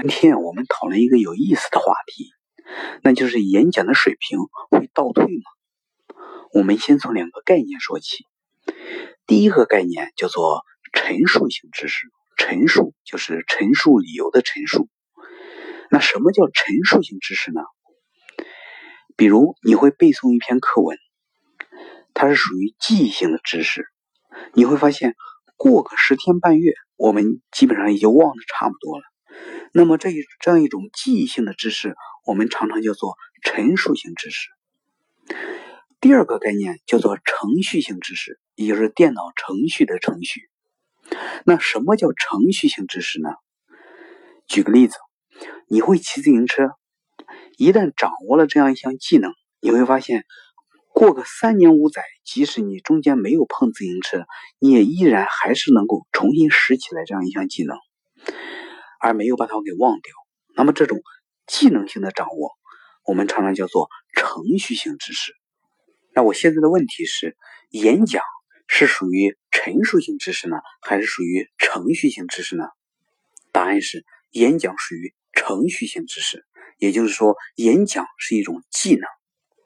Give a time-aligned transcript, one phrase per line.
[0.00, 2.30] 今天我们讨论一个有意思的话题，
[3.02, 4.38] 那就是演讲的水平
[4.70, 6.16] 会倒退吗？
[6.54, 8.24] 我们先从两个概念说起。
[9.26, 10.62] 第一个概念叫做
[10.94, 12.06] 陈述性知识，
[12.38, 14.88] 陈述就是陈述理由的陈述。
[15.90, 17.60] 那什么叫陈述性知识呢？
[19.16, 20.96] 比如你会背诵一篇课文，
[22.14, 23.84] 它是属于记忆性的知识，
[24.54, 25.14] 你会发现
[25.56, 29.04] 过个十天半月，我们基本上也就忘得差不多了。
[29.72, 31.94] 那么这一这样一种记忆性的知识，
[32.26, 34.48] 我们常常叫做陈述性知识。
[36.00, 40.40] 第二个概念叫做程序性知识，也就是电脑程序的程序。
[41.44, 43.30] 那什么叫程序性知识呢？
[44.46, 44.96] 举个例子，
[45.68, 46.70] 你会骑自行车，
[47.56, 50.24] 一旦掌握了这样一项技能，你会发现，
[50.92, 54.24] 过个三年五载，即使你中间没有碰自行车，
[54.58, 57.76] 你也依然还是能够重新拾起来这样一项技能。
[59.00, 60.12] 而没有把它给忘掉，
[60.54, 61.00] 那么这种
[61.46, 62.52] 技能性的掌握，
[63.04, 65.32] 我们常常叫做程序性知识。
[66.14, 67.36] 那我现在的问题是：
[67.70, 68.22] 演讲
[68.66, 72.64] 是属于陈述性知识呢，还是属于程序性知识呢？
[73.52, 76.44] 答案是，演讲属于程序性知识。
[76.78, 79.02] 也就是说，演讲是一种技能。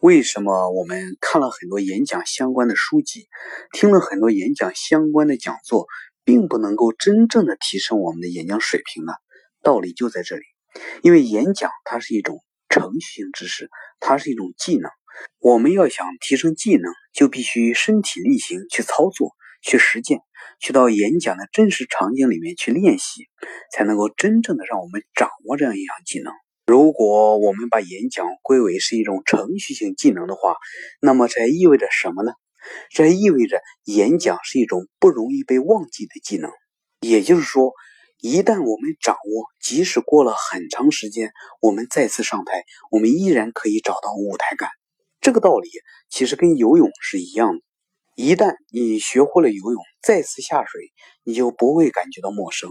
[0.00, 3.28] 为什么我们看了很多演讲相关的书籍，
[3.72, 5.86] 听了很多演讲相关的讲座？
[6.28, 9.14] 并不能够真正的提升我们的演讲水平呢，
[9.62, 10.42] 道理就在这里。
[11.00, 14.90] 因为演讲它是一种程序性知识，它是一种技能。
[15.38, 19.30] 我们要想提升技能，就必须身体力行去操作、
[19.62, 20.18] 去实践，
[20.60, 23.22] 去到演讲的真实场景里面去练习，
[23.72, 26.30] 才能够真正的让我们掌握这样一项技能。
[26.66, 30.56] 如果我们把演讲归为是一种程序性技能的话，
[31.00, 32.32] 那么这意味着什么呢？
[32.90, 36.50] 这意味着演讲是一种不容易被忘记的技能，
[37.00, 37.72] 也就是说，
[38.20, 44.70] 一旦我们掌握，即使过了很长时间，我们再次上台，我们依然可以找到舞台感。
[45.20, 45.68] 这个道理
[46.08, 47.62] 其实跟游泳是一样的，
[48.14, 50.92] 一旦你学会了游泳，再次下水，
[51.24, 52.70] 你就不会感觉到陌生。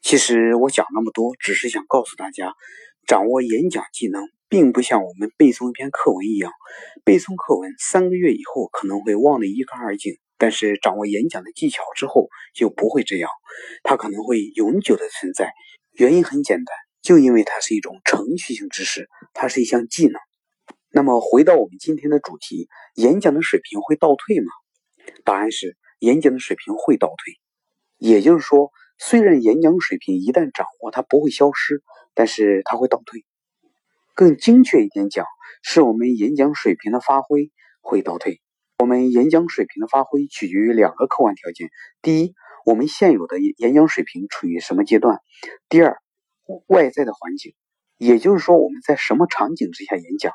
[0.00, 2.52] 其实我讲那么多，只是想告诉大家，
[3.06, 4.22] 掌握演讲技能。
[4.48, 6.52] 并不像我们背诵一篇课文一样，
[7.04, 13.30] 背诵课文三个月以后可能会忘得一干二净，但是掌握演讲的技巧之后就不会这样，
[13.82, 15.52] 它可能会永久的存在。
[15.92, 20.18] 原因很简单，就因为它是一种程序性知识，它是一项技能。
[20.90, 24.50] 那么回到我们今天的主题，演讲的水平会倒退吗？
[25.24, 27.34] 答案是，演讲的水平会倒退。
[27.98, 31.82] 也就是说，虽然演讲水平一旦掌握，它不会消失，
[32.14, 33.24] 但是它会倒退。
[34.18, 35.24] 更精确一点讲，
[35.62, 38.40] 是我们演讲水平的发挥会倒退。
[38.80, 41.70] 我们演讲水平的发挥取决于两个客观条件：
[42.02, 42.34] 第一，
[42.66, 45.18] 我们现有的演讲水平处于什么阶段；
[45.68, 45.98] 第二，
[46.66, 47.54] 外在的环境，
[47.96, 50.32] 也就是说我们在什么场景之下演讲。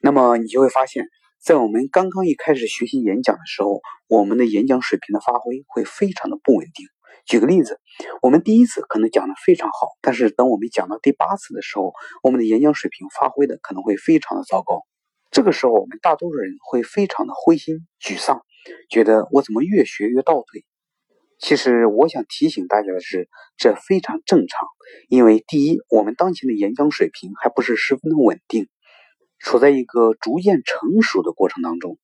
[0.00, 1.06] 那么你就会发现，
[1.40, 6.84] 在我们刚刚一开始学习演讲的时候，我们的演讲水平的发挥会非常的不稳定。
[7.26, 7.78] 举个例子，
[8.22, 11.92] 我们第一次可能讲的非常好，但是等我们讲到第八次的时候，
[12.22, 14.82] 我们的演讲水平发挥的可能会非常的糟糕。
[15.30, 18.42] 这个时候，我们大多数人会非常的灰心沮丧，
[18.88, 20.64] 觉得我怎么越学越倒退。
[21.38, 24.68] 其实我想提醒大家的是，这非常正常，
[25.08, 28.68] 因为第一，我们当前的演讲水平还不是十分的稳定，
[29.38, 31.96] 处在一个逐渐成熟的过程当中。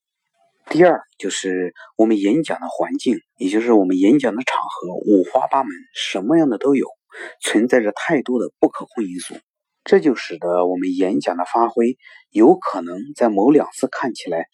[0.68, 6.86] 第二就是我们演讲的环境，也就是我们演讲的场合五花八门，什么样的都有，
[7.40, 9.36] 存在着太多的不可控因素，
[9.84, 11.96] 这就使得我们演讲的发挥
[12.30, 14.46] 有可能在某两次看起来，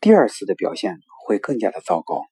[0.00, 2.22] 第二次的表现会更加的糟糕。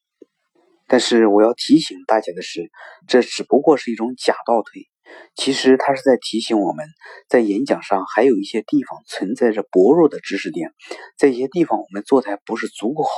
[0.88, 2.68] 但是我要提醒大家的是，
[3.06, 4.89] 这只不过是一种假倒退。
[5.36, 6.84] 其实他是在提醒我们，
[7.28, 10.72] 在演讲上还有一些地方存在着薄弱的知识点，
[11.16, 13.10] 在一些地方我们做的还不是足够好。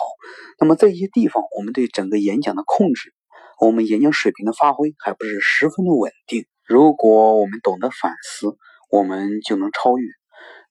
[0.61, 3.13] 那么在一些地方，我们对整个演讲的控制，
[3.61, 6.47] 我们演讲水平的发挥还不是十分的稳定。
[6.65, 8.57] 如果我们懂得反思，
[8.91, 10.07] 我们就能超越；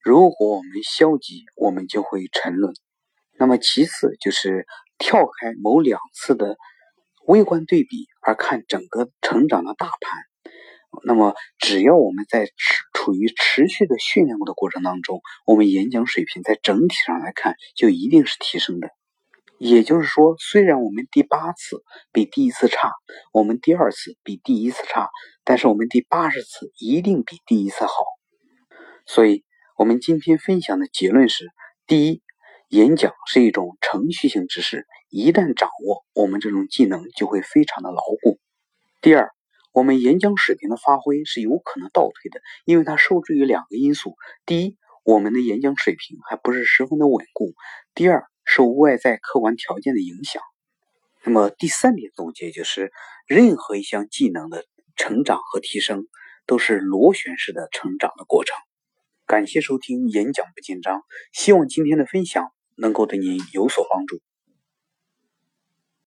[0.02, 2.72] 如果我们消极，我们就会沉沦。
[3.38, 6.56] 那么其次就是跳开某两次的
[7.26, 10.31] 微观对比，而看整个成长的大盘。
[11.04, 12.52] 那么，只要我们在持
[12.92, 18.90] 处于持续的训练过的过程当中，我们演讲水平在整体上来看就一定是提升的。
[19.58, 22.92] 也就是说，虽然我们第八次比第一次差，
[23.32, 25.08] 我们第二次比第一次差，
[25.44, 27.92] 但是我们第八十次一定比第一次好。
[29.06, 29.44] 所以，
[29.76, 31.46] 我们今天分享的结论是：
[31.86, 32.22] 第一，
[32.68, 38.38] 演讲是一种程序性知识，一旦掌握，我们这种技能就会非常的牢固；
[39.00, 39.30] 第二。
[39.72, 47.54] 我们演讲水平的发挥是有可能倒退的，因为它受制于两个因素：第一，我们的演讲水平还不是十分的稳固；
[47.94, 50.42] 第二，受外在客观条件的影响。
[51.24, 52.92] 那么第三点总结就是，
[53.26, 56.06] 任何一项技能的成长和提升
[56.46, 58.54] 都是螺旋式的成长的过程。
[59.26, 61.00] 感谢收听演讲不紧张，
[61.32, 64.20] 希望今天的分享能够对您有所帮助。